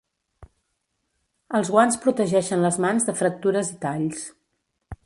[1.59, 4.27] Els guants protegeixen les mans de fractures i talls.